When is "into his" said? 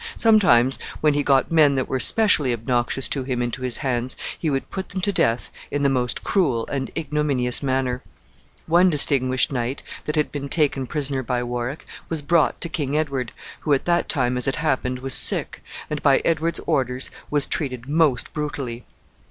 3.39-3.77